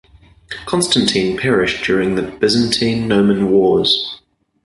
Constantine 0.65 1.37
perished 1.37 1.83
during 1.85 2.15
the 2.15 2.23
Byzantine–Norman 2.23 3.51
wars. 3.51 4.19